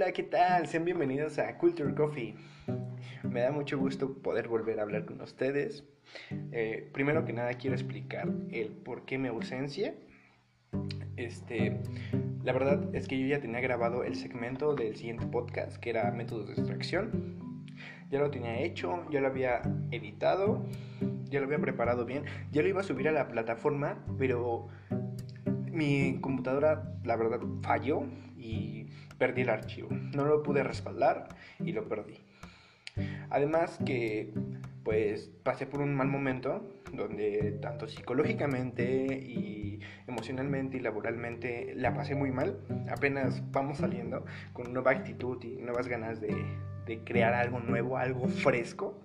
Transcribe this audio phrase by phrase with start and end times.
[0.00, 0.68] Hola, ¿qué tal?
[0.68, 2.36] Sean bienvenidos a Culture Coffee.
[3.24, 5.82] Me da mucho gusto poder volver a hablar con ustedes.
[6.52, 9.96] Eh, primero que nada quiero explicar el por qué mi ausencia.
[11.16, 11.80] Este,
[12.44, 16.08] la verdad es que yo ya tenía grabado el segmento del siguiente podcast, que era
[16.12, 17.64] métodos de extracción.
[18.08, 20.64] Ya lo tenía hecho, ya lo había editado,
[21.24, 22.22] ya lo había preparado bien,
[22.52, 24.68] ya lo iba a subir a la plataforma, pero
[25.72, 28.04] mi computadora, la verdad, falló
[28.36, 28.77] y
[29.18, 29.88] perdí el archivo.
[29.90, 31.28] No lo pude respaldar
[31.60, 32.18] y lo perdí.
[33.30, 34.32] Además que
[34.84, 42.14] pues pasé por un mal momento donde tanto psicológicamente y emocionalmente y laboralmente la pasé
[42.14, 42.58] muy mal.
[42.90, 46.34] Apenas vamos saliendo con nueva actitud y nuevas ganas de,
[46.86, 48.98] de crear algo nuevo, algo fresco.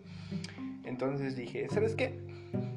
[0.86, 2.18] Entonces dije, ¿sabes qué?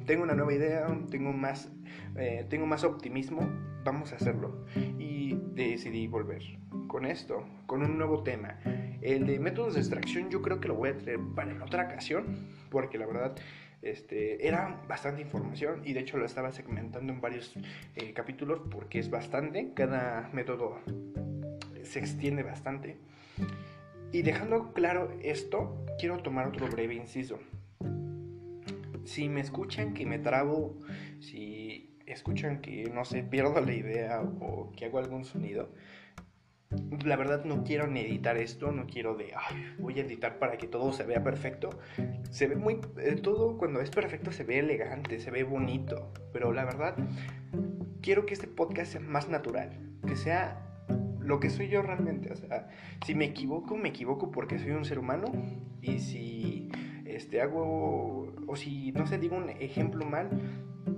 [0.05, 1.71] Tengo una nueva idea, tengo más,
[2.15, 3.49] eh, tengo más optimismo,
[3.83, 4.65] vamos a hacerlo.
[4.97, 6.43] Y decidí volver
[6.87, 8.59] con esto, con un nuevo tema.
[9.01, 11.85] El de métodos de extracción yo creo que lo voy a traer para en otra
[11.85, 13.35] ocasión, porque la verdad
[13.81, 17.53] este, era bastante información y de hecho lo estaba segmentando en varios
[17.95, 20.79] eh, capítulos porque es bastante, cada método
[21.83, 22.97] se extiende bastante.
[24.11, 27.39] Y dejando claro esto, quiero tomar otro breve inciso.
[29.03, 30.77] Si me escuchan que me trabo,
[31.19, 31.56] si
[32.07, 35.69] escuchan que no sé, pierdo la idea o que hago algún sonido,
[37.05, 40.57] la verdad no quiero ni editar esto, no quiero de, ay, voy a editar para
[40.57, 41.69] que todo se vea perfecto.
[42.29, 46.51] Se ve muy, eh, todo cuando es perfecto se ve elegante, se ve bonito, pero
[46.51, 46.95] la verdad
[48.01, 50.63] quiero que este podcast sea más natural, que sea
[51.19, 52.31] lo que soy yo realmente.
[52.31, 52.69] O sea,
[53.05, 55.25] si me equivoco, me equivoco porque soy un ser humano
[55.81, 56.69] y si
[57.05, 60.29] este, hago, o si, no sé, digo un ejemplo mal,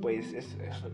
[0.02, 0.36] pues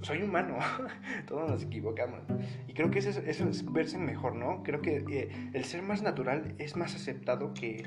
[0.02, 0.58] soy humano,
[1.28, 2.22] todos nos equivocamos.
[2.68, 4.64] Y creo que eso, es verse mejor, ¿no?
[4.64, 7.86] Creo que eh, el ser más natural es más aceptado que,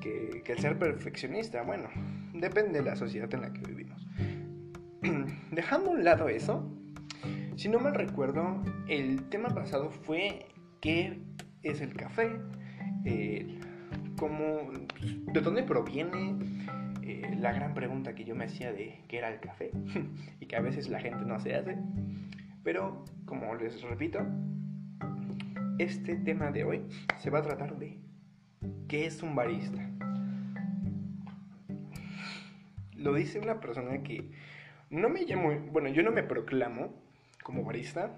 [0.00, 1.62] que, el ser perfeccionista.
[1.62, 1.88] Bueno,
[2.34, 4.06] depende de la sociedad en la que vivimos.
[5.50, 6.70] Dejando a un lado eso,
[7.56, 10.46] si no mal recuerdo, el tema pasado fue
[10.80, 11.20] qué
[11.62, 12.32] es el café,
[13.04, 13.60] eh,
[15.32, 16.36] de dónde proviene,
[17.08, 19.70] eh, la gran pregunta que yo me hacía de qué era el café
[20.40, 21.76] y que a veces la gente no se hace.
[22.64, 24.26] Pero, como les repito,
[25.78, 26.82] este tema de hoy
[27.18, 27.96] se va a tratar de
[28.88, 29.88] qué es un barista.
[32.96, 34.32] Lo dice una persona que
[34.90, 36.92] no me llamo, bueno, yo no me proclamo
[37.44, 38.16] como barista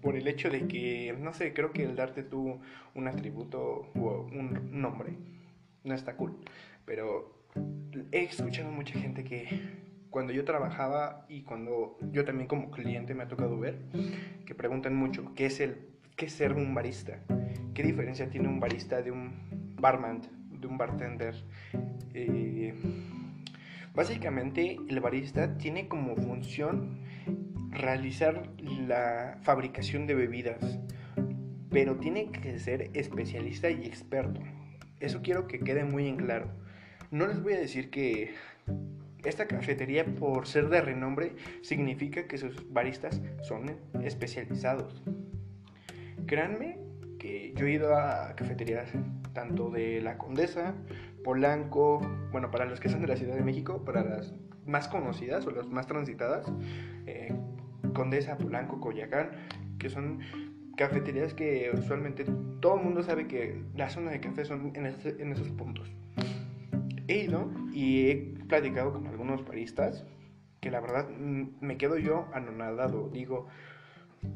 [0.00, 2.60] por el hecho de que, no sé, creo que el darte tú
[2.94, 5.16] un atributo o un nombre
[5.82, 6.36] no está cool.
[6.84, 7.41] Pero
[8.12, 9.48] he escuchado mucha gente que
[10.10, 13.78] cuando yo trabajaba y cuando yo también como cliente me ha tocado ver,
[14.44, 15.78] que preguntan mucho, ¿qué es, el,
[16.16, 17.18] qué es ser un barista?
[17.74, 19.32] ¿Qué diferencia tiene un barista de un
[19.80, 20.20] barman,
[20.50, 21.34] de un bartender?
[22.12, 22.74] Eh,
[23.94, 26.98] básicamente el barista tiene como función
[27.70, 28.50] realizar
[28.86, 30.78] la fabricación de bebidas,
[31.70, 34.42] pero tiene que ser especialista y experto.
[35.00, 36.61] Eso quiero que quede muy en claro.
[37.12, 38.32] No les voy a decir que
[39.22, 45.02] esta cafetería, por ser de renombre, significa que sus baristas son especializados.
[46.24, 46.78] Créanme
[47.18, 48.88] que yo he ido a cafeterías
[49.34, 50.74] tanto de La Condesa,
[51.22, 54.32] Polanco, bueno, para los que son de la Ciudad de México, para las
[54.64, 56.50] más conocidas o las más transitadas,
[57.04, 57.34] eh,
[57.92, 59.32] Condesa, Polanco, Coyacán,
[59.78, 60.20] que son
[60.78, 62.24] cafeterías que usualmente
[62.60, 65.92] todo el mundo sabe que la zona de café son en, en esos puntos
[67.08, 68.16] he ido y he
[68.48, 70.04] platicado con algunos baristas
[70.60, 73.10] que la verdad mm, me quedo yo anonadado.
[73.10, 73.48] Digo,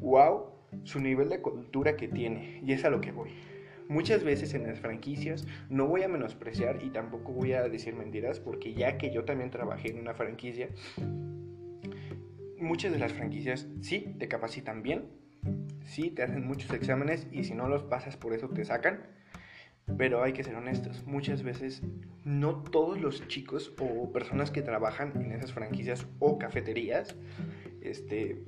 [0.01, 0.51] wow,
[0.83, 2.61] su nivel de cultura que tiene.
[2.65, 3.31] Y es a lo que voy.
[3.89, 8.41] Muchas veces en las franquicias no voy a menospreciar y tampoco voy a decir mentiras
[8.41, 10.67] porque ya que yo también trabajé en una franquicia,
[12.59, 15.05] muchas de las franquicias sí te capacitan bien,
[15.85, 19.05] sí te hacen muchos exámenes y si no los pasas por eso te sacan
[19.95, 21.81] pero hay que ser honestos, muchas veces
[22.25, 27.15] no todos los chicos o personas que trabajan en esas franquicias o cafeterías
[27.81, 28.43] este,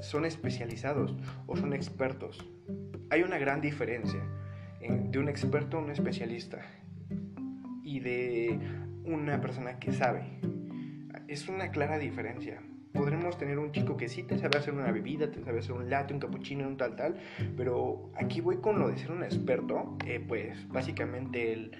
[0.00, 2.46] son especializados o son expertos.
[3.10, 4.22] Hay una gran diferencia
[4.80, 6.60] de un experto a un especialista
[7.82, 8.58] y de
[9.04, 10.40] una persona que sabe.
[11.26, 15.30] Es una clara diferencia podremos tener un chico que sí te sabe hacer una bebida,
[15.30, 17.16] te sabe hacer un latte, un cappuccino, un tal, tal,
[17.56, 21.72] pero aquí voy con lo de ser un experto, eh, pues básicamente el...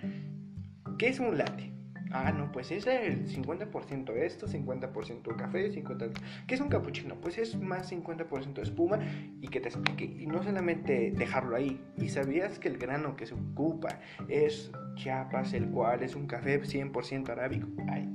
[0.99, 1.73] ¿Qué es un latte?
[2.13, 6.13] Ah, no, pues es el 50% esto, 50% café, 50%...
[6.47, 7.15] ¿Qué es un capuchino?
[7.17, 8.99] Pues es más 50% de espuma
[9.41, 10.05] y que te explique.
[10.05, 11.81] Y no solamente dejarlo ahí.
[11.97, 16.61] ¿Y sabías que el grano que se ocupa es Chiapas, el cual es un café
[16.61, 17.69] 100% arábico?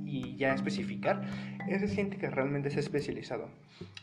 [0.04, 1.22] Y ya especificar,
[1.66, 3.48] es gente que realmente es especializado.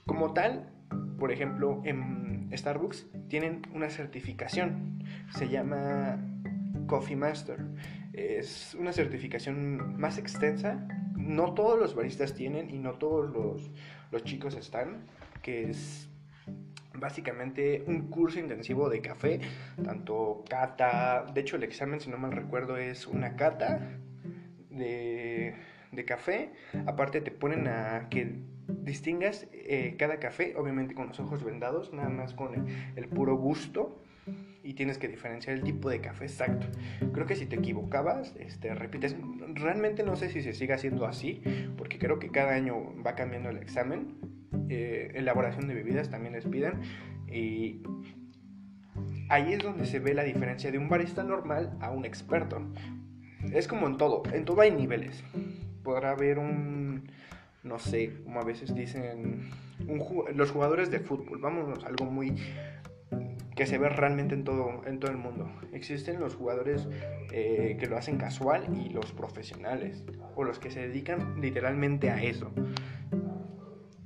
[0.07, 0.71] Como tal,
[1.19, 5.03] por ejemplo, en Starbucks tienen una certificación.
[5.37, 6.19] Se llama
[6.87, 7.63] Coffee Master
[8.13, 10.87] es una certificación más extensa.
[11.15, 13.71] No todos los baristas tienen y no todos los,
[14.11, 15.07] los chicos están,
[15.41, 16.09] que es
[16.93, 19.41] básicamente un curso intensivo de café,
[19.83, 23.97] tanto cata, de hecho el examen si no mal recuerdo es una cata
[24.69, 25.55] de,
[25.91, 26.51] de café,
[26.85, 32.09] aparte te ponen a que distingas eh, cada café, obviamente con los ojos vendados, nada
[32.09, 34.02] más con el puro gusto
[34.63, 36.67] y tienes que diferenciar el tipo de café exacto.
[37.11, 39.15] Creo que si te equivocabas, este, repites.
[39.53, 41.43] Realmente no sé si se sigue haciendo así,
[41.77, 44.15] porque creo que cada año va cambiando el examen.
[44.69, 46.81] Eh, elaboración de bebidas también les piden.
[47.27, 47.83] Y
[49.29, 52.61] ahí es donde se ve la diferencia de un barista normal a un experto.
[53.51, 55.23] Es como en todo, en todo hay niveles.
[55.83, 57.11] Podrá haber un,
[57.63, 59.49] no sé, como a veces dicen,
[60.33, 62.33] los jugadores de fútbol, vamos, algo muy
[63.55, 65.51] que se ve realmente en todo, en todo el mundo.
[65.71, 66.87] Existen los jugadores
[67.31, 70.03] eh, que lo hacen casual y los profesionales,
[70.35, 72.51] o los que se dedican literalmente a eso.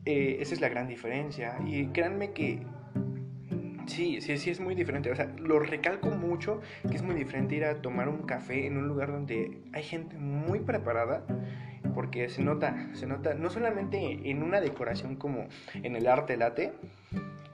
[0.05, 1.57] Eh, esa es la gran diferencia.
[1.65, 2.61] Y créanme que
[3.87, 5.11] sí, sí, sí es muy diferente.
[5.11, 8.77] O sea, lo recalco mucho que es muy diferente ir a tomar un café en
[8.77, 11.25] un lugar donde hay gente muy preparada.
[11.93, 16.73] Porque se nota, se nota no solamente en una decoración como en el arte late,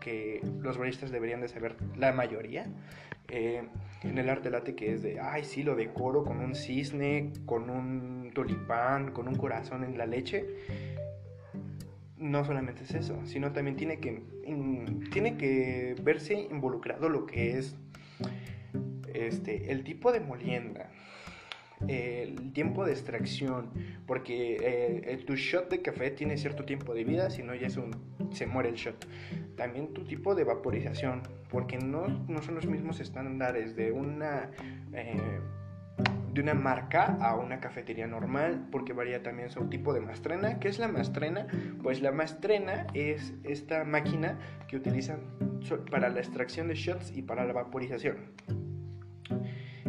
[0.04, 2.68] que los baristas deberían de saber la mayoría.
[3.30, 3.64] Eh,
[4.04, 7.70] en el arte late que es de, ay, sí, lo decoro con un cisne, con
[7.70, 10.46] un tulipán, con un corazón en la leche.
[12.18, 14.24] No solamente es eso, sino también tiene que,
[15.12, 17.76] tiene que verse involucrado lo que es
[19.14, 20.90] este, el tipo de molienda,
[21.88, 23.70] el tiempo de extracción,
[24.06, 27.78] porque eh, tu shot de café tiene cierto tiempo de vida, si no ya es
[27.78, 27.92] un,
[28.34, 29.08] se muere el shot.
[29.56, 34.52] También tu tipo de vaporización, porque no, no son los mismos estándares de una...
[34.94, 35.40] Eh,
[36.34, 40.58] de una marca a una cafetería normal, porque varía también su tipo de mastrena.
[40.58, 41.46] ¿Qué es la mastrena?
[41.84, 45.20] Pues la mastrena es esta máquina que utilizan
[45.92, 48.18] para la extracción de shots y para la vaporización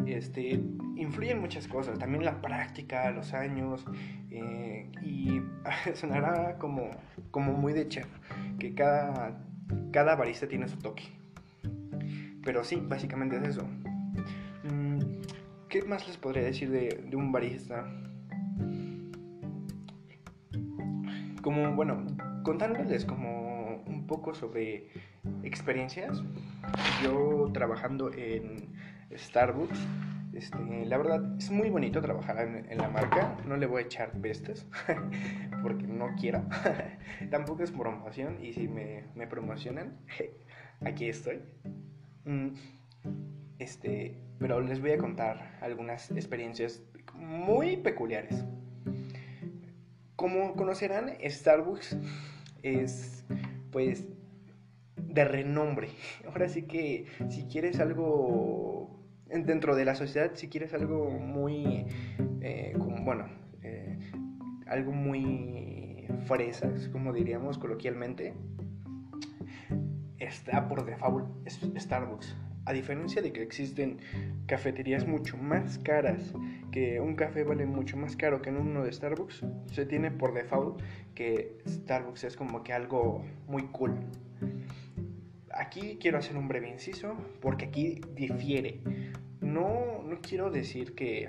[0.07, 0.61] este,
[0.97, 3.85] influyen muchas cosas, también la práctica, los años,
[4.31, 5.41] eh, y
[5.95, 6.91] sonará como,
[7.35, 8.07] como muy de chef,
[8.61, 9.37] que cada,
[9.91, 11.03] cada barista tiene su toque.
[12.45, 13.67] Pero sí, básicamente es eso.
[14.63, 15.01] Mm,
[15.69, 17.93] ¿Qué más les podría decir de, de un barista?
[21.43, 22.07] Como, bueno,
[22.45, 24.91] contándoles como un poco sobre
[25.43, 26.23] experiencias,
[27.03, 28.69] yo trabajando en
[29.13, 29.81] Starbucks.
[30.37, 32.39] Este, la verdad es muy bonito trabajar
[32.69, 33.39] en, la marca.
[33.47, 34.67] No le voy a echar pestes
[35.63, 36.45] porque no quiero.
[37.31, 39.97] Tampoco es promoción y si me, me promocionan,
[40.85, 41.41] aquí estoy.
[42.25, 42.49] Mm,
[43.59, 46.83] este, pero les voy a contar algunas experiencias
[47.15, 48.45] muy peculiares.
[50.17, 51.97] Como conocerán, Starbucks
[52.63, 53.25] es
[53.71, 54.09] pues
[54.97, 55.91] de renombre.
[56.27, 58.84] Ahora sí que si quieres algo
[59.43, 61.87] dentro de la sociedad, si quieres algo muy,
[62.41, 63.27] eh, bueno,
[63.63, 63.99] eh,
[64.67, 68.35] algo muy fresas, como diríamos coloquialmente,
[70.19, 72.37] está por default Starbucks.
[72.67, 73.99] A diferencia de que existen
[74.47, 76.33] cafeterías mucho más caras,
[76.73, 80.33] que un café vale mucho más caro que en uno de Starbucks, se tiene por
[80.33, 80.81] default
[81.15, 83.97] que Starbucks es como que algo muy cool.
[85.53, 88.81] Aquí quiero hacer un breve inciso porque aquí difiere
[89.55, 91.29] no, no quiero decir que,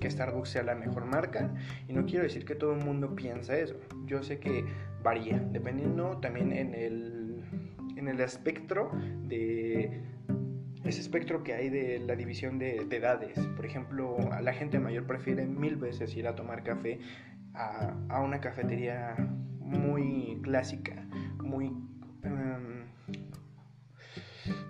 [0.00, 1.54] que Starbucks sea la mejor marca
[1.88, 3.76] y no quiero decir que todo el mundo piensa eso.
[4.04, 4.64] Yo sé que
[5.02, 7.42] varía, dependiendo también en el,
[7.96, 8.92] en el espectro
[9.26, 10.02] de
[10.84, 13.38] ese espectro que hay de la división de, edades.
[13.56, 17.00] Por ejemplo, la gente mayor prefiere mil veces ir a tomar café
[17.54, 19.16] a, a una cafetería
[19.60, 21.06] muy clásica,
[21.42, 21.72] muy...
[22.22, 22.63] Em,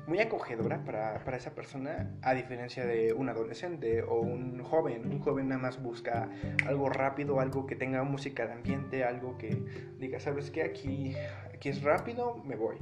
[0.06, 5.10] muy acogedora para, para, esa persona, a diferencia de un adolescente o un joven.
[5.10, 6.28] Un joven nada más busca
[6.66, 9.56] algo rápido, algo que tenga música de ambiente, algo que
[9.98, 10.62] diga, ¿sabes qué?
[10.62, 11.14] Aquí,
[11.54, 12.76] aquí es rápido, me voy.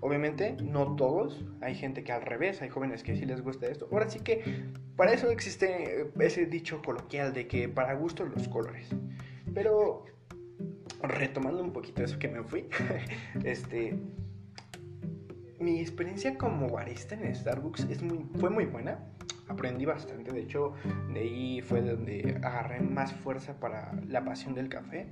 [0.00, 3.88] Obviamente, no todos, hay gente que al revés, hay jóvenes que sí les gusta esto.
[3.90, 4.64] Ahora sí que
[4.96, 8.88] para eso existe ese dicho coloquial de que para gusto los colores.
[9.54, 10.04] Pero
[11.02, 12.68] retomando un poquito eso que me fui,
[13.44, 13.98] este,
[15.60, 18.98] mi experiencia como barista en Starbucks es muy, fue muy buena.
[19.48, 20.74] Aprendí bastante, de hecho,
[21.12, 25.08] de ahí fue donde agarré más fuerza para la pasión del café.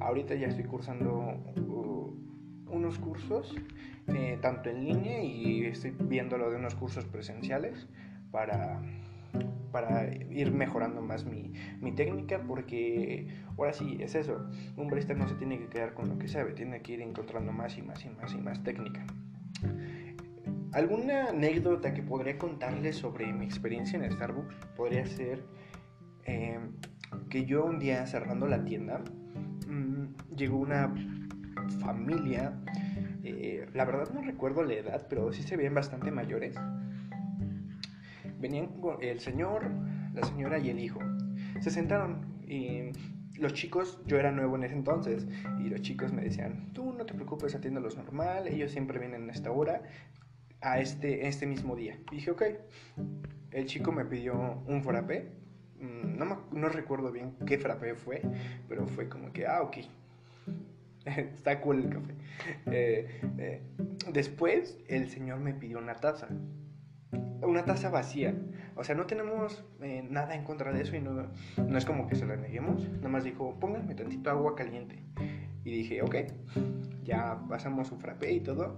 [0.00, 1.16] Ahorita ya estoy cursando
[1.56, 2.14] uh,
[2.68, 3.56] unos cursos,
[4.08, 7.88] eh, tanto en línea y estoy viendo lo de unos cursos presenciales
[8.30, 8.80] para
[9.72, 14.44] para ir mejorando más mi, mi, técnica porque ahora sí es eso,
[14.76, 17.52] un barista no se tiene que quedar con lo que sabe, tiene que ir encontrando
[17.52, 19.06] más y más y más y más técnica.
[20.72, 24.54] ¿Alguna anécdota que podría contarles sobre mi experiencia en Starbucks?
[24.76, 25.44] Podría ser
[26.24, 26.72] em,
[27.28, 29.02] que yo un día cerrando la tienda,
[29.66, 30.94] mmm, llegó una
[31.80, 32.52] familia,
[33.24, 36.56] eh, la verdad no recuerdo la edad, pero sí se veían bastante mayores
[38.40, 39.70] venían el señor,
[40.14, 41.00] la señora y el hijo.
[41.60, 42.90] Se sentaron y
[43.38, 45.26] los chicos, yo era nuevo en ese entonces,
[45.60, 49.32] y los chicos me decían, tú no te preocupes, atiéndolos normal, ellos siempre vienen a
[49.32, 49.82] esta hora,
[50.60, 51.98] a este, este mismo día.
[52.10, 52.42] Y dije, ok.
[53.50, 55.32] El chico me pidió un frappé,
[55.80, 58.22] mm, no, no recuerdo bien qué frappé fue,
[58.68, 59.78] pero fue como que, ah, ok.
[61.04, 62.14] Está cool el café.
[62.66, 63.62] Eh, eh,
[64.12, 66.28] después el señor me pidió una taza
[67.42, 68.34] una taza vacía.
[68.76, 71.26] O sea, no tenemos eh, nada en contra de eso y no,
[71.56, 72.88] no es como que se la neguemos.
[72.88, 75.02] Nada más dijo, pónganme tantito agua caliente.
[75.64, 76.16] Y dije, ok,
[77.04, 78.76] ya pasamos su frappé y todo.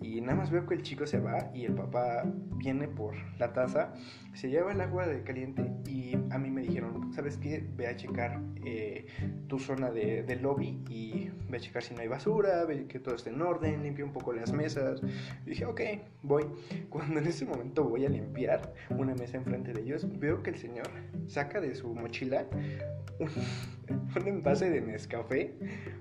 [0.00, 2.24] Y nada más veo que el chico se va y el papá
[2.56, 3.92] viene por la taza,
[4.34, 7.66] se lleva el agua de caliente y a mí me dijeron, ¿sabes qué?
[7.76, 9.06] Ve a checar eh,
[9.48, 13.14] tu zona de, lobby y ve a checar si no hay basura, ve que todo
[13.14, 15.00] esté en orden, limpia un poco las mesas.
[15.44, 15.80] Dije, ok,
[16.22, 16.44] voy.
[16.90, 20.56] Cuando en ese momento voy a limpiar una mesa enfrente de ellos, veo que el
[20.56, 20.88] señor
[21.26, 22.46] saca de su mochila
[23.90, 25.54] un envase de Nescafé,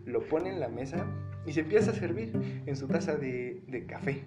[0.05, 1.05] lo pone en la mesa
[1.45, 2.31] y se empieza a servir
[2.65, 4.23] en su taza de, de, café.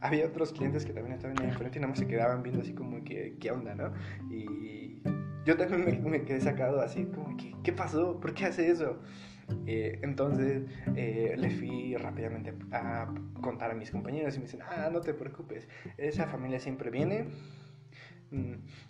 [0.00, 2.74] Había otros clientes que también estaban ahí enfrente y nada más se quedaban viendo así
[2.74, 3.92] como que, ¿qué onda, no?
[4.30, 5.00] Y
[5.44, 8.20] yo también me, me quedé sacado así como que, ¿qué pasó?
[8.20, 9.00] ¿Por qué hace eso?
[9.66, 10.64] Eh, entonces
[10.96, 15.14] eh, le fui rápidamente a contar a mis compañeros y me dicen, ah, no te
[15.14, 17.26] preocupes, esa familia siempre viene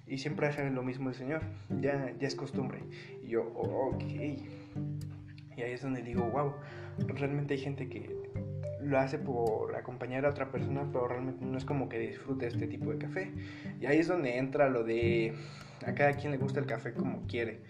[0.07, 1.43] y siempre hace lo mismo el Señor,
[1.81, 2.81] ya, ya es costumbre.
[3.23, 4.02] Y yo, ok.
[5.57, 6.55] Y ahí es donde digo, wow,
[7.07, 8.14] realmente hay gente que
[8.81, 12.66] lo hace por acompañar a otra persona, pero realmente no es como que disfrute este
[12.66, 13.33] tipo de café.
[13.81, 15.35] Y ahí es donde entra lo de
[15.85, 17.61] a cada quien le gusta el café como quiere.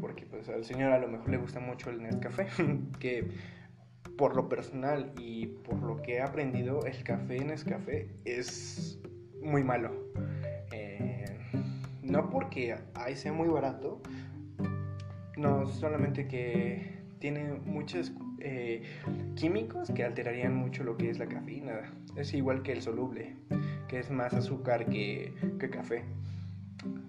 [0.00, 2.48] Porque pues al señor a lo mejor le gusta mucho el Nescafé,
[2.98, 3.28] que
[4.18, 8.98] por lo personal y por lo que he aprendido, el café en Nescafé es
[9.42, 9.92] muy malo.
[12.06, 14.00] No porque ahí sea muy barato,
[15.36, 18.82] no solamente que tiene muchos eh,
[19.34, 21.92] químicos que alterarían mucho lo que es la cafeína.
[22.16, 23.36] Es igual que el soluble,
[23.88, 25.34] que es más azúcar que,
[25.72, 26.04] café.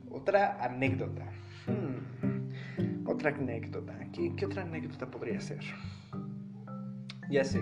[0.10, 1.26] Otra anécdota.
[1.68, 3.94] Hmm, otra anécdota.
[4.12, 5.62] ¿Qué, ¿Qué, otra anécdota podría ser?
[7.30, 7.62] Ya sé.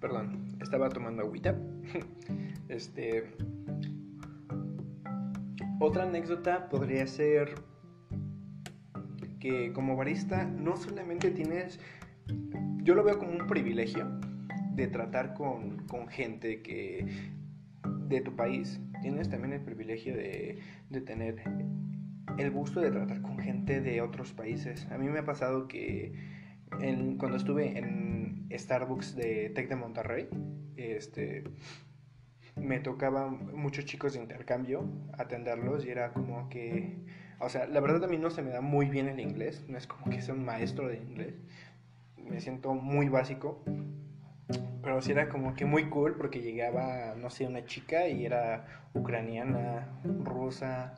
[0.00, 1.56] Perdón, estaba tomando agüita.
[2.68, 3.32] Este.
[5.78, 7.54] Otra anécdota podría ser
[9.40, 11.78] que como barista no solamente tienes,
[12.82, 14.06] yo lo veo como un privilegio
[14.74, 17.06] de tratar con, con gente que
[18.08, 20.58] de tu país, tienes también el privilegio de,
[20.90, 21.42] de tener
[22.38, 24.86] el gusto de tratar con gente de otros países.
[24.90, 26.12] A mí me ha pasado que
[27.18, 30.28] cuando estuve en Starbucks de Tec de Monterrey,
[30.76, 31.44] este,
[32.56, 36.96] me tocaban muchos chicos de intercambio atenderlos y era como que
[37.38, 39.76] o sea, la verdad a mí no se me da muy bien el inglés, no
[39.76, 41.34] es como que sea un maestro de inglés,
[42.16, 43.62] me siento muy básico,
[44.82, 48.88] pero sí era como que muy cool porque llegaba, no sé, una chica y era
[48.94, 50.94] ucraniana, rusa,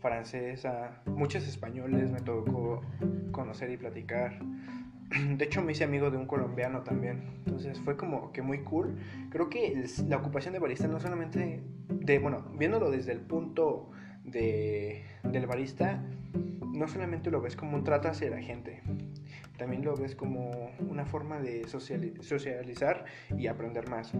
[0.00, 2.82] francesa, muchos españoles me tocó
[3.32, 4.38] conocer y platicar.
[5.36, 8.96] De hecho me hice amigo de un colombiano también, entonces fue como que muy cool.
[9.30, 13.90] Creo que la ocupación de barista no solamente de, bueno, viéndolo desde el punto
[14.24, 16.02] de, del barista,
[16.72, 18.82] no solamente lo ves como un trato hacia la gente,
[19.56, 23.04] también lo ves como una forma de socializar
[23.36, 24.12] y aprender más.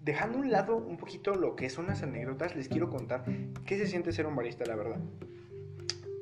[0.00, 3.24] Dejando a un lado un poquito lo que son las anécdotas, les quiero contar
[3.64, 5.00] qué se siente ser un barista, la verdad.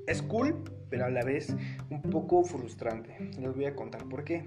[0.07, 1.54] Es cool, pero a la vez
[1.90, 3.16] un poco frustrante.
[3.38, 4.45] Les voy a contar por qué.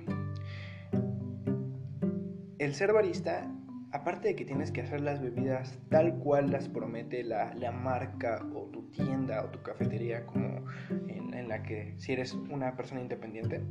[2.58, 3.50] El ser barista
[3.94, 8.64] aparte de que tienes que hacer las bebidas tal cual las promete la, marca o
[8.66, 10.66] tu tienda o tu cafetería, como
[11.08, 13.62] en, la que si eres una persona independiente,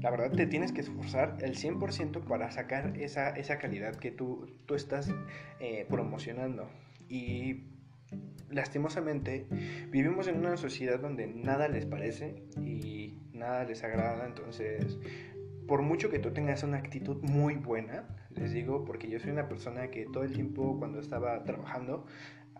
[0.00, 4.50] la verdad te tienes que esforzar el 100% para sacar esa, esa calidad que tú,
[4.66, 5.12] tú estás
[5.60, 6.68] eh, promocionando.
[7.08, 7.64] Y
[8.50, 9.46] lastimosamente
[9.90, 14.98] vivimos en una sociedad donde nada les parece y nada les agrada, entonces
[15.70, 19.48] por mucho que tú tengas una actitud muy buena, les digo, porque yo soy una
[19.48, 22.06] persona que todo el tiempo cuando estaba trabajando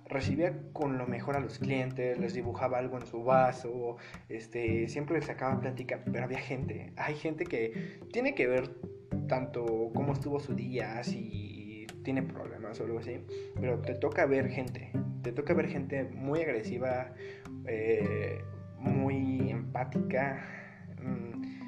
[0.07, 3.97] recibía con lo mejor a los clientes, les dibujaba algo en su vaso,
[4.29, 8.77] este, siempre les sacaba plática, pero había gente, hay gente que tiene que ver
[9.27, 13.21] tanto cómo estuvo su día, si tiene problemas o algo así,
[13.61, 17.13] pero te toca ver gente, te toca ver gente muy agresiva,
[17.67, 18.43] eh,
[18.79, 20.43] muy empática.
[21.03, 21.61] Mm,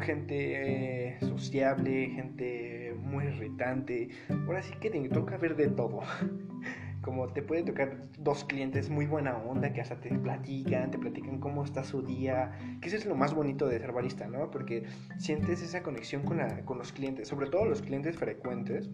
[0.00, 4.08] gente sociable, gente muy irritante.
[4.46, 6.00] Ahora sí que te toca ver de todo.
[7.02, 11.38] Como te puede tocar dos clientes muy buena onda que hasta te platican, te platican
[11.38, 14.50] cómo está su día, que eso es lo más bonito de ser barista, ¿no?
[14.50, 14.84] Porque
[15.16, 16.38] sientes esa conexión con,
[16.76, 18.90] los clientes, sobre todo los clientes frecuentes,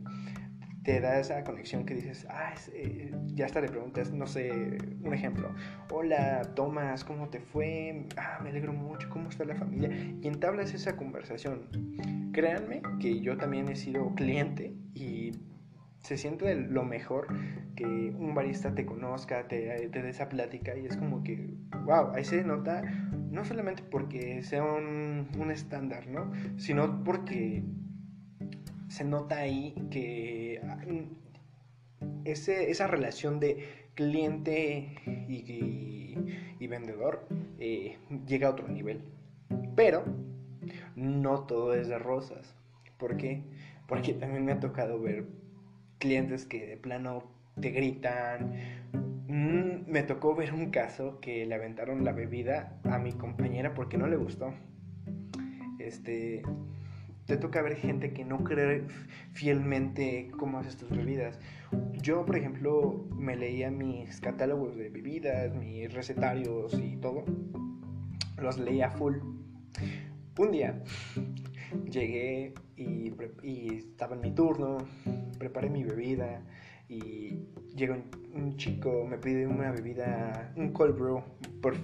[0.84, 5.14] te da esa conexión que dices, ah, eh, ya hasta le preguntas, no sé, un
[5.14, 5.50] ejemplo,
[5.90, 8.06] hola Tomás, ¿cómo te fue?
[8.18, 9.90] Ah, me alegro mucho, ¿cómo está la familia?
[10.20, 11.68] Y entablas esa conversación.
[12.32, 15.32] Créanme que yo también he sido cliente y
[16.00, 17.28] se siente lo mejor
[17.76, 21.48] que un barista te conozca, te, te dé esa plática y es como que,
[21.86, 22.82] wow, ahí se nota,
[23.30, 26.30] no solamente porque sea un, un estándar, ¿no?
[26.58, 27.64] Sino porque
[28.94, 34.94] se nota ahí que mm, esa relación de cliente
[35.28, 39.02] y, vendedor eh, llega a otro nivel.
[39.76, 40.02] Pero
[40.96, 42.54] no todo es de rosas.
[42.96, 43.42] ¿Por qué?
[43.86, 45.26] Porque también me ha tocado ver
[45.98, 47.24] clientes que de plano
[47.60, 48.54] te gritan.
[49.28, 53.98] Mm, me tocó ver un caso que le aventaron la bebida a mi compañera porque
[53.98, 54.54] no le gustó.
[55.78, 56.42] Este,
[57.26, 58.84] te toca ver gente que no cree
[59.32, 61.38] fielmente cómo haces tus bebidas.
[61.92, 67.24] Yo, por ejemplo, me leía mis catálogos de bebidas, mis recetarios y todo.
[68.40, 69.16] Los leía full.
[70.38, 70.82] Un día
[71.90, 73.12] llegué y,
[73.76, 74.78] estaba en mi turno,
[75.38, 76.42] preparé mi bebida
[76.88, 77.38] y
[77.74, 77.96] llegó
[78.34, 81.22] un, chico, me pide una bebida, un cold brew,
[81.60, 81.74] por,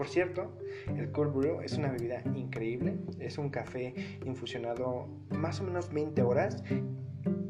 [0.00, 0.50] por cierto,
[0.96, 2.96] el cold brew es una bebida increíble.
[3.18, 3.92] Es un café
[4.24, 6.64] infusionado más o menos 20 horas.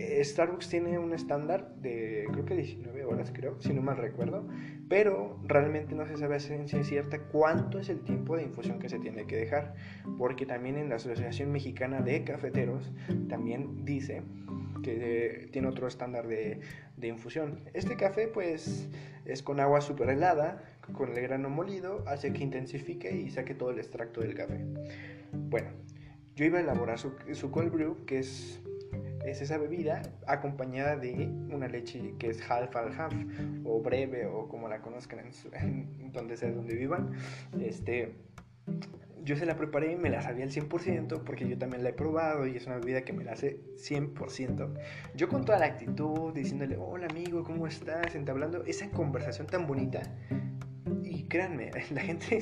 [0.00, 4.48] Eh, Starbucks tiene un estándar de creo que 19 horas, creo, si no mal recuerdo,
[4.90, 8.88] pero realmente no se sabe a ciencia cierta cuánto es el tiempo de infusión que
[8.88, 9.76] se tiene que dejar,
[10.18, 12.90] porque también en la Asociación Mexicana de Cafeteros
[13.28, 14.22] también dice
[14.82, 16.58] que tiene otro estándar de,
[16.96, 17.60] de infusión.
[17.72, 18.88] Este café pues
[19.26, 20.60] es con agua super helada,
[20.92, 24.58] con el grano molido, hace que intensifique y saque todo el extracto del café.
[25.32, 25.70] Bueno,
[26.34, 28.60] yo iba a elaborar su, su cold brew, que es,
[29.24, 33.14] es esa bebida acompañada de una leche que es half al half,
[33.64, 37.12] o breve, o como la conozcan en, donde sea donde vivan.
[37.60, 38.14] Este,
[39.22, 41.92] yo se la preparé y me la sabía al 100% porque yo también la he
[41.92, 44.72] probado y es una bebida que me la hace 100%.
[45.14, 48.14] Yo con toda la actitud, diciéndole, hola amigo, ¿cómo estás?
[48.14, 50.02] Entablando esa conversación tan bonita.
[51.02, 52.40] Y créanme, la gente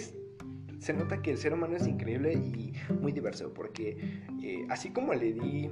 [0.78, 5.12] se nota que el ser humano es increíble y muy diverso porque eh, así como
[5.12, 5.70] le di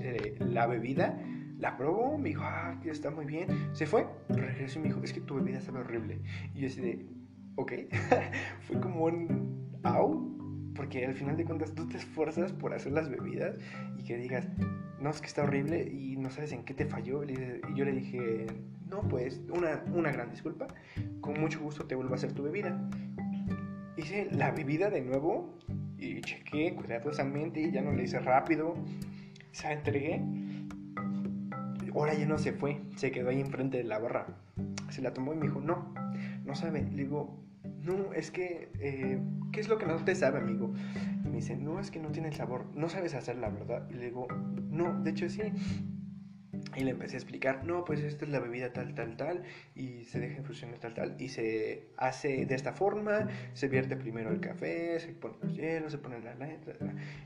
[0.00, 1.18] eh, la bebida,
[1.58, 3.48] la probó, me dijo, ah, está muy bien.
[3.72, 6.20] Se fue, regresó y me dijo, es que tu bebida sabe horrible.
[6.54, 7.08] Y yo así
[7.56, 7.72] ok.
[8.66, 13.08] Fue como un au, porque al final de cuentas tú te esfuerzas por hacer las
[13.10, 13.56] bebidas
[13.98, 14.48] y que digas,
[15.00, 17.24] no, es que está horrible y no sabes en qué te falló.
[17.24, 17.34] Y
[17.74, 18.46] yo le dije,
[18.88, 20.66] no, pues, una, una gran disculpa,
[21.20, 22.90] con mucho gusto te vuelvo a hacer tu bebida.
[23.96, 25.58] Hice la bebida de nuevo
[25.98, 28.74] y chequé cuidadosamente y ya no le hice rápido.
[29.52, 30.22] Se la entregué.
[31.94, 34.26] Ahora ya no se fue, se quedó ahí enfrente de la barra.
[34.90, 35.92] Se la tomó y me dijo, no,
[36.44, 36.82] no sabe.
[36.82, 37.40] Le digo,
[37.82, 39.20] no, es que, eh,
[39.52, 40.72] ¿qué es lo que no te sabe, amigo?
[41.24, 43.88] Y me dice, no, es que no tiene el sabor, no sabes hacer la verdad.
[43.90, 44.28] Y le digo,
[44.70, 45.42] no, de hecho sí.
[46.76, 49.42] Y le empecé a explicar, no, pues esta es la bebida tal, tal, tal,
[49.74, 54.30] y se deja infusionar tal, tal, y se hace de esta forma, se vierte primero
[54.30, 56.76] el café, se pone los hielos, se pone la letra,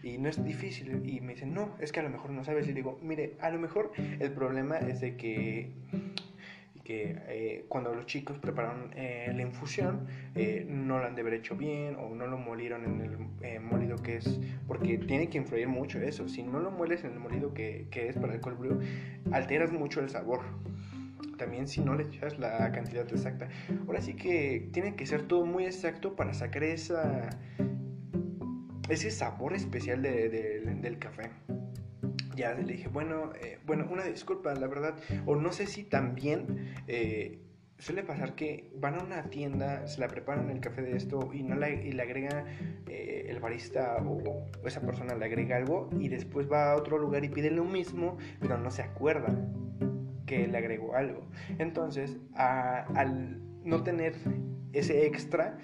[0.02, 1.02] y no es difícil.
[1.04, 2.68] Y me dice, no, es que a lo mejor no sabes.
[2.68, 5.70] Y digo, mire, a lo mejor el problema es de que
[6.85, 11.35] que eh, cuando los chicos prepararon eh, la infusión eh, no lo han de haber
[11.35, 15.66] hecho bien o no lo molieron en el molido que es, porque tiene que influir
[15.66, 18.59] mucho eso, si no lo mueles en el molido que, que es para el cold
[18.59, 18.81] brew,
[19.33, 20.42] alteras mucho el sabor.
[21.38, 23.49] También si no le echas la cantidad exacta.
[23.88, 27.31] Ahora sí que tiene que ser todo muy exacto para sacar esa,
[28.88, 31.31] ese sabor especial del café
[32.35, 34.94] ya le dije, bueno, eh, bueno, una disculpa, la verdad,
[35.27, 37.38] o no sé si también eh,
[37.79, 41.42] suele pasar que van a una tienda, se la preparan el café de esto y
[41.42, 42.44] no la, y le agrega
[42.88, 47.25] eh, el barista o, esa persona le agrega algo y después va a otro lugar
[47.25, 49.35] y pide lo mismo, pero no se acuerda
[50.27, 51.27] que le agregó algo.
[51.59, 54.14] Entonces, al no tener
[54.73, 55.59] ese extra,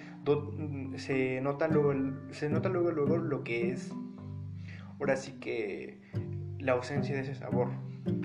[0.97, 1.93] se nota luego,
[2.31, 3.91] se nota luego, luego lo que es
[5.01, 5.99] ahora sí que
[6.61, 7.69] la ausencia de ese sabor.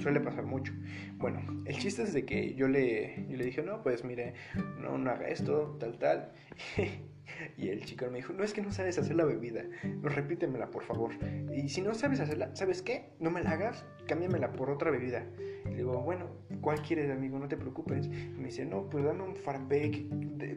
[0.01, 0.73] Suele pasar mucho.
[1.19, 4.35] Bueno, el chiste es de que yo le, yo le dije, no, pues mire,
[4.81, 6.33] no, no haga esto, tal, tal.
[7.57, 10.71] y el chico me dijo, no es que no sabes hacer la bebida, no, repítemela
[10.71, 11.13] por favor.
[11.55, 13.11] Y si no sabes hacerla, ¿sabes qué?
[13.21, 15.25] No me la hagas, cámbiamela por otra bebida.
[15.65, 16.27] Le digo, bueno,
[16.61, 17.39] ¿cuál quieres, amigo?
[17.39, 18.09] No te preocupes.
[18.09, 20.07] Me dice, no, pues dame un frappé.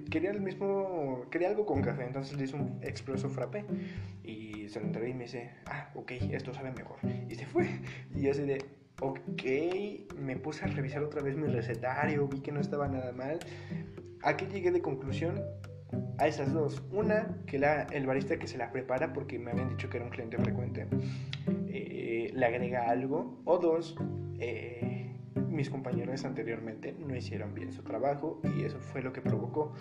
[0.10, 3.66] Quería el mismo, quería algo con café, entonces le hice un expreso frappé.
[4.24, 6.98] Y se lo entregué y me dice, ah, ok, esto sabe mejor.
[7.28, 7.68] Y se fue.
[8.16, 8.64] Y así de,
[9.02, 13.40] ok, me puse a revisar otra vez mi recetario, vi que no estaba nada mal.
[14.22, 15.42] Aquí llegué de conclusión
[16.18, 16.84] a esas dos.
[16.92, 20.06] Una, que la, el barista que se la prepara, porque me habían dicho que era
[20.06, 20.88] un cliente frecuente,
[21.68, 23.42] eh, le agrega algo.
[23.46, 23.96] O dos,
[24.40, 25.16] eh,
[25.50, 29.74] mis compañeros anteriormente no hicieron bien su trabajo y eso fue lo que provocó.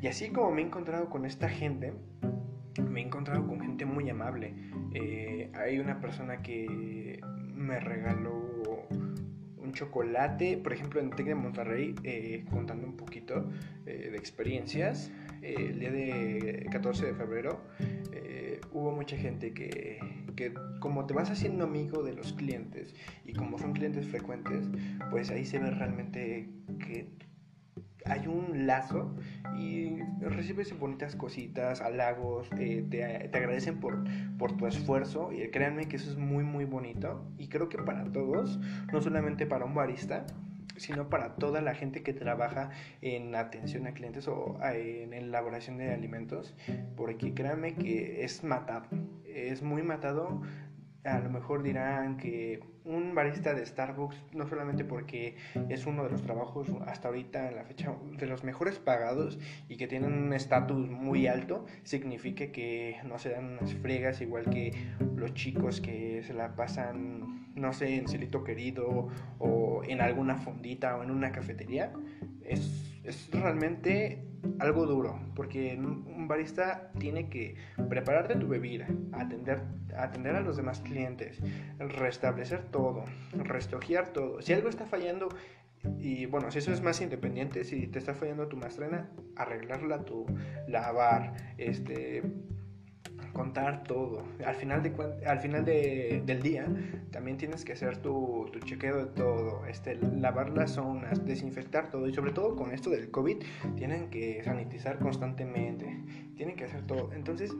[0.00, 1.92] Y así como me he encontrado con esta gente,
[2.80, 4.54] me he encontrado con gente muy amable.
[4.94, 7.20] Eh, hay una persona que
[7.54, 8.41] me regaló
[9.72, 13.48] chocolate, por ejemplo en Tec de Monterrey, eh, contando un poquito
[13.86, 15.10] eh, de experiencias,
[15.42, 17.60] el día de 14 de febrero
[18.72, 19.98] hubo mucha gente que,
[20.36, 24.68] que, como te vas haciendo amigo de los clientes y como son clientes frecuentes,
[25.10, 27.08] pues ahí se ve realmente que
[28.06, 29.14] hay un lazo
[29.56, 34.04] y recibes bonitas cositas, halagos, eh, te, te, agradecen por,
[34.38, 37.24] por tu esfuerzo y créanme que eso es muy muy bonito.
[37.38, 38.60] Y creo que para todos,
[38.92, 40.26] no solamente para un barista,
[40.76, 45.92] sino para toda la gente que trabaja en atención a clientes o en elaboración de
[45.92, 46.54] alimentos,
[46.96, 48.86] porque créanme que es matado,
[49.24, 50.42] es muy matado
[51.04, 55.36] a lo mejor dirán que un barista de Starbucks, no solamente porque
[55.68, 59.38] es uno de los trabajos hasta ahorita en la fecha de los mejores pagados
[59.68, 64.48] y que tienen un estatus muy alto, significa que no se dan unas fregas igual
[64.50, 64.72] que
[65.16, 70.96] los chicos que se la pasan, no sé, en Celito Querido o en alguna fondita
[70.96, 71.92] o en una cafetería.
[72.44, 77.56] Es, es realmente algo duro, porque un barista tiene que
[77.88, 79.62] prepararte tu bebida, atender,
[79.96, 81.40] atender a los demás clientes,
[81.78, 84.42] restablecer todo, restogiar todo.
[84.42, 85.28] Si algo está fallando,
[85.98, 90.26] y bueno, si eso es más independiente, si te está fallando tu mastrena, arreglarla tú,
[90.68, 92.22] lavar, este,
[93.32, 94.22] contar todo.
[94.44, 94.92] Al final, de,
[95.26, 96.66] al final de, del día
[97.10, 102.08] también tienes que hacer tu, tu, chequeo de todo, este, lavar las zonas, desinfectar todo
[102.08, 103.38] y sobre todo con esto del COVID
[103.76, 106.02] tienen que sanitizar constantemente,
[106.36, 107.12] tienen que hacer todo.
[107.12, 107.54] Entonces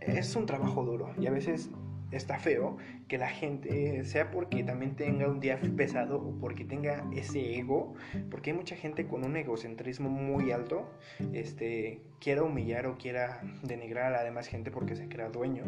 [0.00, 1.70] es un trabajo duro y a veces
[2.12, 2.76] está feo
[3.08, 7.94] que la gente, sea porque también tenga un día pesado o porque tenga ese ego,
[8.30, 10.90] porque hay mucha gente con un egocentrismo muy alto,
[11.32, 15.64] este, quiera humillar o quiera denigrar a la demás gente porque se crea dueño.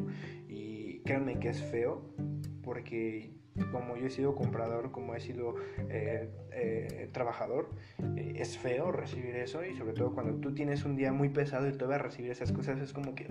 [0.48, 2.02] Y créanme que es feo,
[2.62, 3.32] porque
[3.70, 5.56] como yo he sido comprador, como he sido
[5.90, 7.70] eh, eh, trabajador,
[8.16, 11.68] eh, es feo recibir eso y sobre todo cuando tú tienes un día muy pesado
[11.68, 13.24] y te vas a recibir esas cosas es como que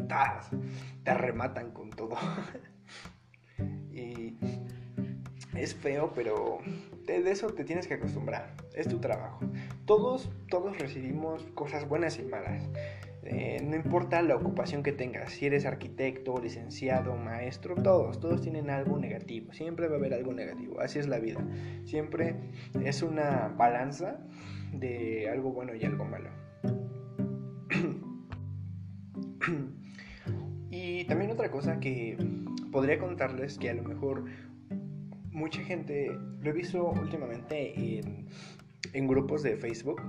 [1.03, 2.15] te rematan con todo.
[3.91, 4.37] y
[5.55, 6.59] es feo, pero
[7.05, 8.53] de eso te tienes que acostumbrar.
[8.73, 9.39] Es tu trabajo.
[9.85, 12.69] Todos, todos recibimos cosas buenas y malas.
[13.23, 18.71] Eh, no importa la ocupación que tengas, si eres arquitecto, licenciado, maestro, todos, todos tienen
[18.71, 19.53] algo negativo.
[19.53, 20.79] Siempre va a haber algo negativo.
[20.79, 21.39] Así es la vida.
[21.85, 22.35] Siempre
[22.83, 24.19] es una balanza
[24.73, 26.31] de algo bueno y algo malo.
[30.71, 32.17] y también otra cosa que
[32.71, 34.25] podría contarles que a lo mejor
[35.31, 37.99] mucha gente, lo he visto últimamente
[38.93, 40.01] en, grupos de Facebook,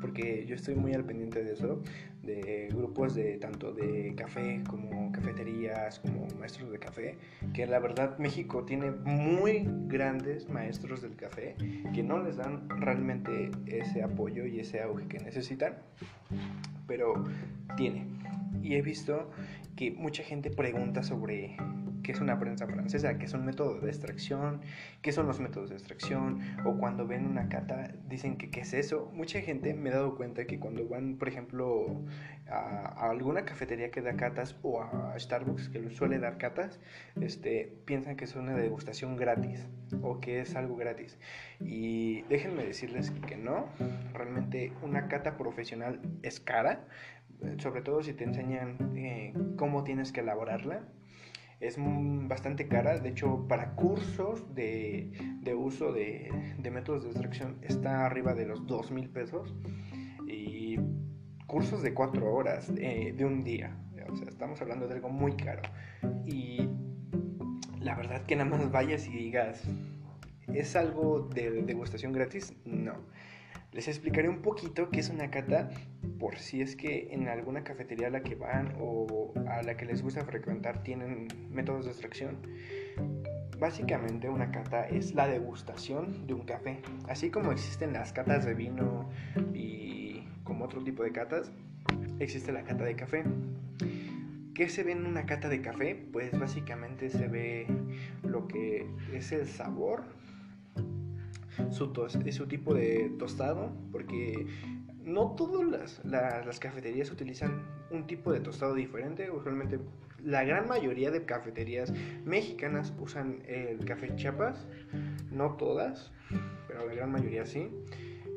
[0.00, 1.82] porque yo estoy muy al pendiente de eso,
[2.22, 7.16] de grupos de tanto de café como cafeterías, como maestros de café,
[7.52, 11.56] que la verdad México tiene muy grandes maestros del café
[11.92, 15.74] que no les dan realmente ese apoyo y ese auge que necesitan,
[16.86, 17.24] pero
[17.76, 18.06] tiene.
[18.62, 19.30] Y he visto
[19.76, 21.56] que mucha gente pregunta sobre
[22.10, 24.62] qué es una prensa francesa, qué es un método de extracción,
[25.00, 28.72] qué son los métodos de extracción, o cuando ven una cata dicen que qué es
[28.72, 29.12] eso.
[29.14, 32.02] Mucha gente me ha dado cuenta que cuando van, por ejemplo,
[32.48, 36.80] a, alguna cafetería que da catas o a Starbucks que suele dar catas,
[37.20, 39.64] este, piensan que es una degustación gratis
[40.02, 41.16] o que es algo gratis.
[41.60, 43.68] Y déjenme decirles que no,
[44.14, 46.88] realmente una cata profesional es cara,
[47.58, 50.82] sobre todo si te enseñan eh, cómo tienes que elaborarla
[51.60, 52.98] es bastante cara.
[52.98, 55.12] De hecho, para cursos de,
[55.56, 56.30] uso de,
[56.70, 59.54] métodos de extracción está arriba de los 2 mil pesos.
[60.26, 60.78] Y
[61.46, 63.76] cursos de 4 horas eh, de un día.
[64.08, 65.62] O sea, estamos hablando de algo muy caro.
[66.24, 66.68] Y
[67.78, 69.62] la verdad que nada más vayas y digas,
[70.52, 72.54] ¿es algo de degustación gratis?
[72.64, 72.94] No.
[73.72, 75.70] Les explicaré un poquito qué es una cata
[76.18, 79.84] por si es que en alguna cafetería a la que van o a la que
[79.84, 82.38] les gusta frecuentar tienen métodos de extracción.
[83.60, 86.80] Básicamente una cata es la degustación de un café.
[87.08, 89.08] Así como existen las catas de vino
[89.54, 91.52] y como otro tipo de catas,
[92.18, 93.22] existe la cata de café.
[94.54, 95.94] ¿Qué se ve en una cata de café?
[96.12, 97.66] Pues básicamente se ve
[98.24, 100.02] lo que es el sabor
[101.70, 104.46] su, tipo de tostado, porque
[105.02, 109.30] no todas las, cafeterías utilizan un tipo de tostado diferente.
[109.30, 109.78] Usualmente
[110.22, 111.92] la gran mayoría de cafeterías
[112.24, 114.66] mexicanas usan el café chapas,
[115.30, 116.12] no todas,
[116.68, 117.68] pero la gran mayoría sí.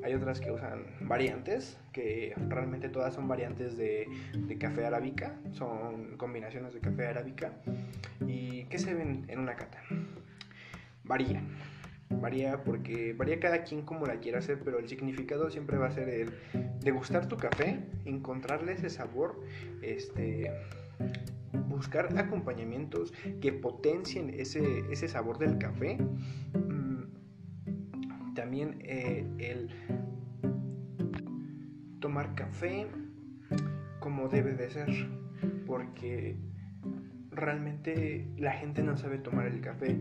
[0.03, 4.05] Hay otras que usan variantes, que realmente todas son variantes de,
[4.37, 7.53] de café arábica, son combinaciones de café arábica.
[8.27, 9.81] ¿Y qué se ven en una cata?
[11.05, 11.47] Varían
[12.21, 15.91] varía porque varía cada quien como la quiera hacer, pero el significado siempre va a
[15.91, 16.33] ser el
[16.81, 19.39] degustar tu café, encontrarle ese sabor,
[19.81, 20.51] este
[21.67, 25.97] buscar acompañamientos que potencien ese, ese sabor del café.
[26.53, 29.69] Mm, también eh, el
[31.99, 32.87] tomar café
[33.99, 34.89] como debe de ser,
[35.65, 36.37] porque
[37.31, 39.97] realmente la gente no sabe tomar el café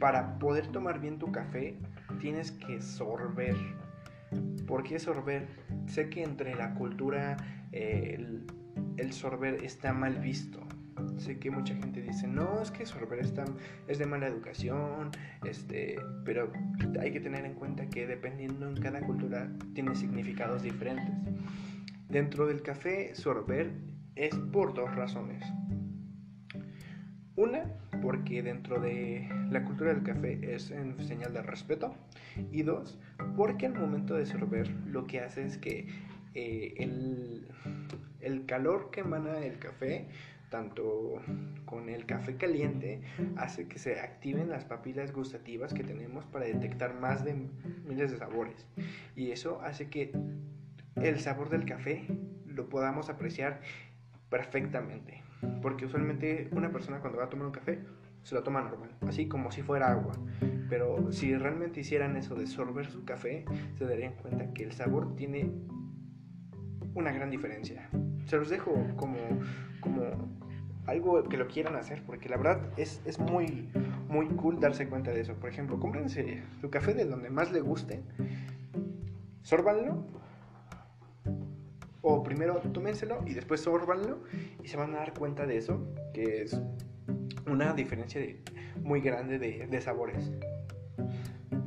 [0.00, 1.76] para poder tomar bien tu café,
[2.20, 3.54] tienes que sorber.
[4.66, 5.46] ¿Por qué sorber?
[5.86, 7.36] Sé que entre la cultura
[7.70, 8.46] el,
[9.12, 10.60] sorber está mal visto.
[11.18, 13.44] Sé que mucha gente dice, no, es que sorber está,
[13.88, 15.10] es de mala educación,
[15.44, 16.50] este, pero
[17.00, 21.14] hay que tener en cuenta que dependiendo en cada cultura tiene significados diferentes.
[22.08, 23.72] Dentro del café, sorber
[24.14, 25.42] es por dos razones.
[27.36, 27.64] Una,
[28.00, 31.94] porque dentro de la cultura del café es en señal de respeto.
[32.52, 32.98] Y dos,
[33.36, 35.88] porque al momento de sorber lo que hace es que
[36.34, 37.48] eh, el,
[38.20, 40.06] el calor que emana el café
[40.50, 41.22] tanto
[41.64, 43.00] con el café caliente
[43.36, 47.34] hace que se activen las papilas gustativas que tenemos para detectar más de
[47.84, 48.66] miles de sabores
[49.16, 50.12] y eso hace que
[50.96, 52.04] el sabor del café
[52.46, 53.60] lo podamos apreciar
[54.28, 55.22] perfectamente
[55.62, 57.78] porque usualmente una persona cuando va a tomar un café
[58.22, 60.12] se lo toma normal, así como si fuera agua.
[60.68, 63.44] Pero si realmente hicieran eso de sorber su café,
[63.76, 65.50] se darían cuenta que el sabor tiene
[66.94, 67.88] una gran diferencia.
[68.26, 69.16] Se los dejo como,
[69.80, 70.02] como
[70.86, 73.68] algo que lo quieran hacer, porque la verdad es, es muy,
[74.08, 75.34] muy cool darse cuenta de eso.
[75.34, 78.02] Por ejemplo, cómprense su café de donde más le guste,
[79.42, 80.19] sórbanlo
[82.02, 84.22] o primero tómenselo y después sórbanlo
[84.62, 86.60] y se van a dar cuenta de eso, que es
[87.46, 88.20] una diferencia
[88.82, 90.30] muy grande de, sabores.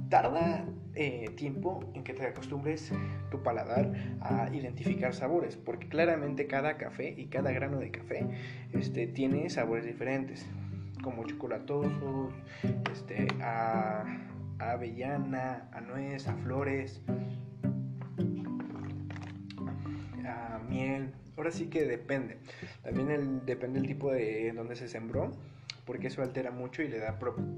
[0.10, 0.66] Tarda
[0.96, 2.92] eh, tiempo en que te acostumbres
[3.32, 3.92] tu paladar
[4.22, 8.28] a identificar sabores, porque claramente cada café y cada grano de café
[8.74, 10.46] este, tiene sabores diferentes,
[11.04, 12.34] como chocolatosos,
[12.92, 14.04] este, a,
[14.60, 17.02] a avellana, a nuez, a flores,
[21.36, 22.38] Ahora sí que depende.
[22.84, 25.32] También depende el tipo de donde se sembró,
[25.86, 27.18] porque eso altera mucho y le da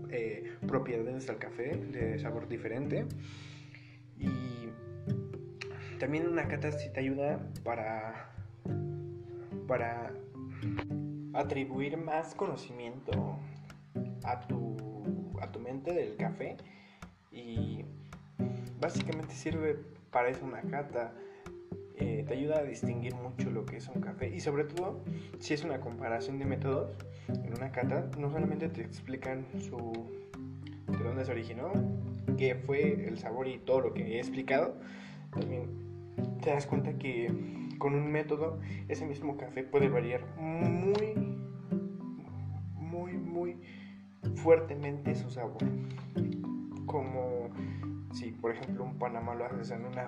[0.09, 3.05] eh, propiedades al café de sabor diferente.
[4.17, 4.69] Y
[5.99, 8.31] también una cata te ayuda para,
[9.67, 10.13] para
[11.33, 13.37] atribuir más conocimiento
[14.23, 14.77] a tu,
[15.41, 16.55] a tu mente del café
[17.31, 17.83] y
[18.79, 19.77] básicamente sirve
[20.11, 21.13] para eso una cata.
[21.97, 25.01] Eh, te ayuda a distinguir mucho lo que es un café y sobre todo
[25.39, 26.91] si es una comparación de métodos
[27.29, 29.77] en una cata no solamente te explican su
[30.87, 31.71] de dónde se originó
[32.37, 34.77] qué fue el sabor y todo lo que he explicado
[35.31, 35.69] también
[36.41, 37.31] te das cuenta que
[37.77, 41.13] con un método ese mismo café puede variar muy
[42.77, 43.57] muy muy
[44.35, 45.57] fuertemente su sabor.
[46.85, 47.49] Como
[48.15, 50.07] si por ejemplo un Panamá lo haces en una,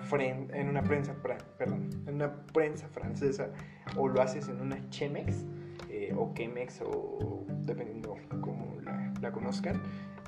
[0.54, 1.14] en una prensa
[1.58, 3.50] perdón, en una prensa francesa
[3.98, 5.46] o lo haces en una Chemex
[5.90, 8.78] eh, o Chemex o dependiendo cómo
[9.22, 9.82] la, conozcan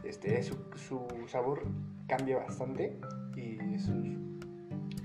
[0.03, 0.57] este, su,
[1.27, 1.63] sabor
[2.07, 2.99] cambia bastante
[3.37, 4.07] y sus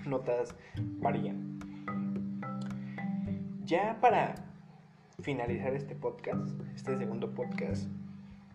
[0.05, 0.57] notas
[1.01, 1.59] varían.
[3.65, 4.35] Ya para
[5.21, 7.89] finalizar este podcast este segundo podcast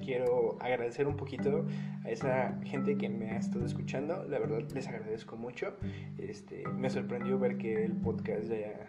[0.03, 1.65] quiero agradecer un poquito
[2.03, 4.25] a esa gente que me ha estado escuchando.
[4.27, 5.75] La verdad les agradezco mucho.
[6.17, 8.85] Este, me sorprendió ver que el podcast ya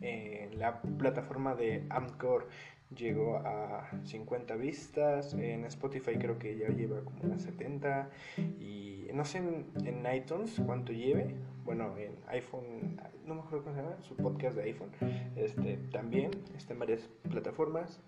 [0.00, 2.48] en la plataforma de Amcor
[2.94, 5.34] llegó a 50 vistas.
[5.34, 8.10] En Spotify creo que ya lleva como unas 70.
[8.58, 11.34] Y no sé en, iTunes cuánto lleve.
[11.64, 14.90] Bueno, en iPhone, no me acuerdo cómo se llama, su podcast de iPhone.
[15.36, 18.00] Este, también está en varias plataformas.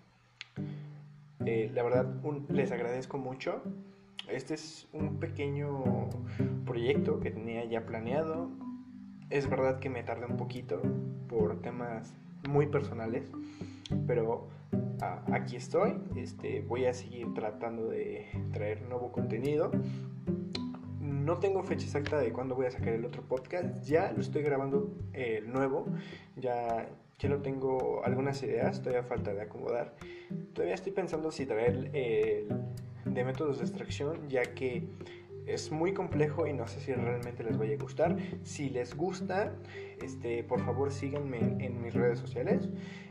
[1.45, 2.05] Eh, la verdad,
[2.49, 3.61] les agradezco mucho.
[4.29, 6.09] Este es un pequeño
[6.65, 8.49] proyecto que tenía ya planeado.
[9.29, 10.81] Es verdad que me tardé un poquito
[11.27, 12.13] por temas
[12.47, 13.23] muy personales,
[14.05, 14.49] pero
[15.01, 15.95] ah, aquí estoy.
[16.15, 19.71] Este, voy a seguir tratando de traer nuevo contenido.
[20.99, 23.83] No tengo fecha exacta de cuándo voy a sacar el otro podcast.
[23.83, 25.87] Ya lo estoy grabando el nuevo.
[26.35, 28.81] Ya, ya lo tengo algunas ideas.
[28.81, 29.95] Todavía falta de acomodar.
[30.53, 32.47] Todavía estoy pensando si traer el
[33.05, 34.83] de métodos de extracción, ya que
[35.45, 38.17] es muy complejo y no sé si realmente les vaya a gustar.
[38.43, 39.53] Si les gusta,
[40.01, 42.69] este, por favor síganme en, mis redes sociales.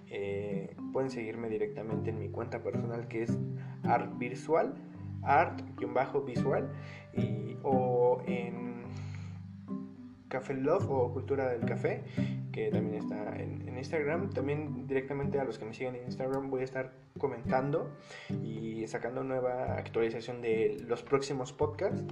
[0.09, 3.39] Eh, pueden seguirme directamente en mi cuenta personal que es
[3.85, 4.75] artvisual,
[5.23, 6.71] art-visual,
[7.17, 8.85] y, o en
[10.31, 12.03] Café Love o Cultura del Café,
[12.53, 14.31] que también está en, Instagram.
[14.31, 17.90] También directamente a los que me siguen en Instagram voy a estar comentando
[18.43, 22.05] y sacando nueva actualización de los próximos podcasts.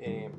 [0.00, 0.30] Eh,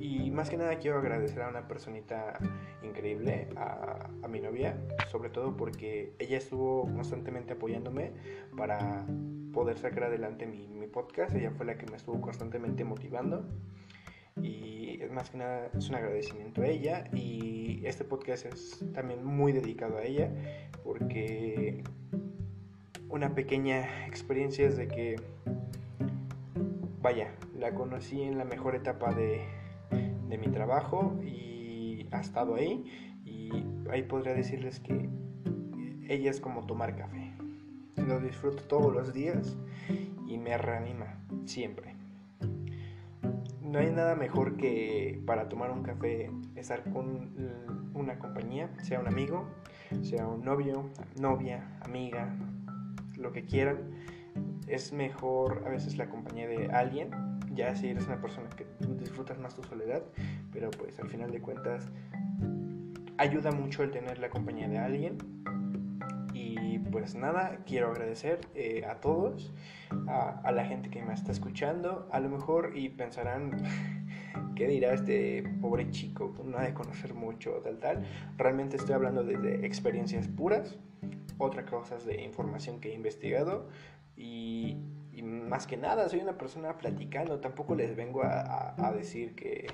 [0.00, 2.36] y más que nada quiero agradecer a una personita
[2.82, 4.76] increíble, a, mi novia,
[5.12, 8.10] sobre todo porque ella estuvo constantemente apoyándome
[8.56, 9.06] para
[9.52, 11.34] poder sacar adelante mi podcast.
[11.36, 13.46] Ella fue la que me estuvo constantemente motivando
[14.42, 19.52] y más que nada es un agradecimiento a ella y este podcast es también muy
[19.52, 20.30] dedicado a ella
[20.84, 21.82] porque
[23.08, 25.16] una pequeña experiencia es de que
[27.00, 29.42] vaya la conocí en la mejor etapa de,
[30.28, 32.84] de mi trabajo y ha estado ahí
[33.24, 35.08] y ahí podría decirles que
[36.08, 37.32] ella es como tomar café.
[37.96, 39.56] Lo disfruto todos los días
[40.28, 41.95] y me reanima siempre
[43.66, 47.30] no hay nada mejor que para tomar un café estar con
[47.94, 49.48] una compañía, sea un amigo,
[50.02, 52.34] sea un novio, novia, amiga,
[53.16, 53.90] lo que quieran.
[54.68, 57.10] Es mejor a veces la compañía de alguien,
[57.52, 58.66] ya si eres una persona que
[58.98, 60.02] disfrutas más tu soledad,
[60.52, 61.90] pero pues al final de cuentas
[63.18, 65.18] ayuda mucho el tener la compañía de alguien.
[66.34, 69.52] Y pues nada, quiero agradecer eh, a todos,
[70.08, 73.56] a, la gente que me está escuchando, a lo mejor y pensarán,
[74.54, 76.34] ¿qué dirá este pobre chico?
[76.44, 78.06] No ha de conocer mucho, tal, tal.
[78.36, 80.78] Realmente estoy hablando desde experiencias puras,
[81.38, 83.68] otra cosas de información que he investigado
[84.16, 84.76] y
[85.22, 89.66] más que nada soy una persona platicando, tampoco les vengo a, decir que,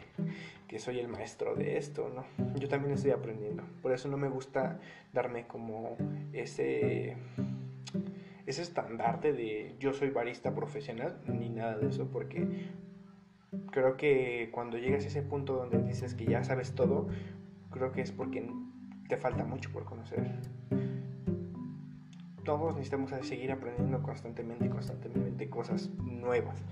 [0.78, 2.24] soy el maestro de esto, ¿no?
[2.58, 4.80] Yo también estoy aprendiendo, por eso no me gusta
[5.12, 5.96] darme como
[6.32, 7.16] ese,
[8.46, 12.70] ese estandarte de yo soy barista profesional, ni nada de eso, porque
[13.70, 17.08] creo que cuando llegas a ese punto donde dices que ya sabes todo,
[17.70, 18.48] creo que es porque
[19.08, 20.30] te falta mucho por conocer
[22.44, 26.62] todos necesitamos seguir aprendiendo constantemente constantemente cosas nuevas.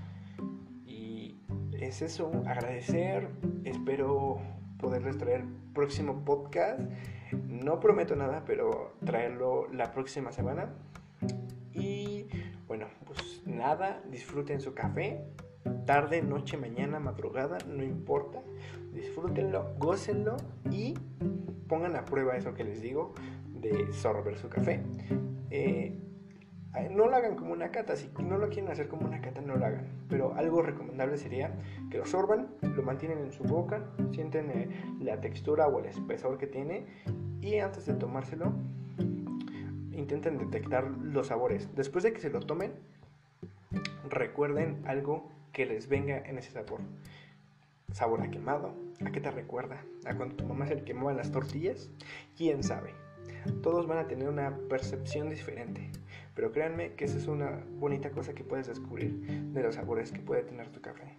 [0.86, 1.40] Y
[1.72, 3.28] es eso, agradecer,
[3.64, 4.38] espero
[4.78, 6.80] poderles traer próximo podcast.
[7.32, 10.74] No prometo nada, pero traerlo la próxima semana.
[14.10, 15.22] Disfruten su café,
[15.84, 18.42] tarde, noche, mañana, madrugada, no importa.
[18.94, 20.38] Disfrútenlo, gócenlo
[20.70, 20.94] y
[21.68, 23.12] pongan a prueba eso que les digo
[23.52, 24.80] de sorber su café.
[25.50, 25.94] Eh,
[26.90, 29.56] no lo hagan como una cata, si no lo quieren hacer como una cata, no
[29.56, 30.06] lo hagan.
[30.08, 31.52] Pero algo recomendable sería
[31.90, 34.70] que lo sorban, lo mantienen en su boca, sienten eh,
[35.00, 36.86] la textura o el espesor que tiene
[37.42, 38.54] y antes de tomárselo
[39.92, 41.68] intenten detectar los sabores.
[41.74, 42.72] Después de que se lo tomen,
[44.10, 46.80] recuerden algo que les venga en ese sabor.
[47.92, 49.84] Sabor a quemado, ¿a qué te recuerda?
[50.04, 51.90] ¿A cuando tu mamá se le quemaban las tortillas?
[52.36, 52.94] ¿Quién sabe?
[53.62, 55.90] Todos van a tener una percepción diferente.
[56.34, 59.20] Pero créanme que esa es una bonita cosa que puedes descubrir
[59.52, 61.18] de los sabores que puede tener tu café.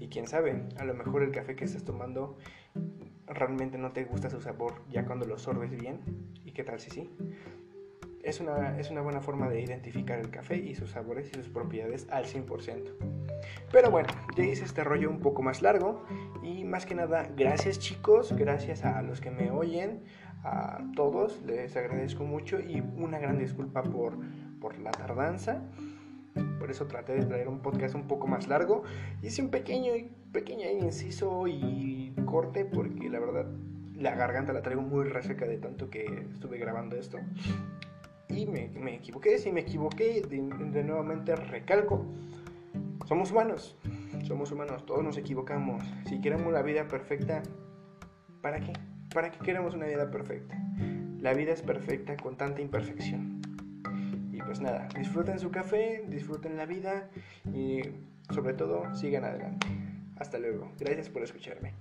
[0.00, 2.38] Y quién sabe, a lo mejor el café que estás tomando
[3.26, 6.00] realmente no te gusta su sabor ya cuando lo sorbes bien.
[6.44, 7.10] ¿Y qué tal si sí?
[8.28, 11.48] Es una, es una buena forma de identificar el café y sus sabores y sus
[11.48, 12.92] propiedades al 100%.
[13.72, 16.04] Pero bueno, ya hice este rollo un poco más largo
[16.42, 20.04] y más que nada, gracias chicos, gracias a los que me oyen,
[20.44, 24.18] a todos, les agradezco mucho y una gran disculpa por,
[24.60, 25.62] por la tardanza.
[26.58, 28.82] Por eso traté de traer un podcast un poco más largo.
[29.22, 29.92] Hice un pequeño,
[30.32, 33.46] pequeño inciso y corte porque la verdad
[33.94, 37.18] la garganta la traigo muy reseca de tanto que estuve grabando esto.
[38.28, 42.04] Y me, equivoqué, si me equivoqué, de, de nuevamente recalco.
[43.06, 43.76] Somos humanos,
[44.24, 45.82] somos humanos, todos nos equivocamos.
[46.06, 47.42] Si queremos la vida perfecta,
[48.42, 48.72] ¿para qué?
[49.14, 50.56] ¿Para qué queremos una vida perfecta?
[51.20, 53.40] La vida es perfecta con tanta imperfección.
[54.30, 57.10] Y pues nada, disfruten su café, disfruten la vida
[57.52, 57.80] y
[58.30, 59.66] sobre todo sigan adelante.
[60.16, 60.70] Hasta luego.
[60.78, 61.72] Gracias por escucharme.